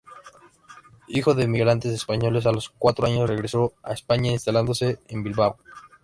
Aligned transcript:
Hijo 1.09 1.35
de 1.35 1.43
emigrantes 1.43 1.93
españoles, 1.93 2.47
a 2.47 2.51
los 2.51 2.71
cuatro 2.71 3.05
años 3.05 3.29
regresó 3.29 3.75
a 3.83 3.93
España, 3.93 4.31
instalándose 4.31 4.97
en 5.09 5.21
Bilbao. 5.21 5.59